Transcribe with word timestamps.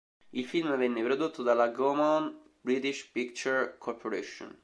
Il 0.31 0.47
film 0.47 0.75
venne 0.77 1.03
prodotto 1.03 1.43
dalla 1.43 1.67
Gaumont 1.69 2.35
British 2.59 3.05
Picture 3.11 3.75
Corporation. 3.77 4.57